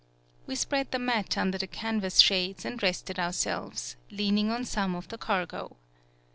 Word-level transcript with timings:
We 0.47 0.55
spread 0.55 0.89
the 0.89 0.97
mat 0.97 1.37
under 1.37 1.59
the 1.59 1.67
canvas 1.67 2.21
shades 2.21 2.65
and 2.65 2.81
rested 2.81 3.19
ourselves, 3.19 3.97
leaning 4.09 4.49
on 4.49 4.65
some 4.65 4.95
of 4.95 5.09
the 5.09 5.17
cargo. 5.19 5.77